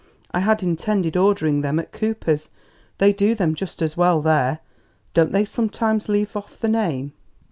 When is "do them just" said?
3.13-3.83